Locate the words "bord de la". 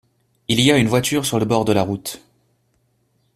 1.45-1.83